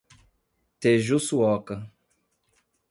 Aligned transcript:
Tejuçuoca 0.79 1.77